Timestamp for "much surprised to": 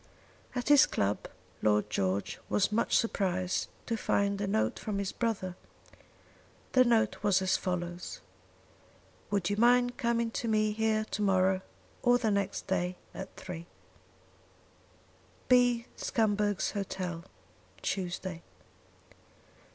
2.71-3.95